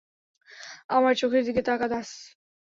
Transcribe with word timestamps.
আমার 0.89 1.13
চোখের 1.15 1.43
দিকে 1.45 1.61
তাকা, 1.61 1.87
দাস। 1.87 2.09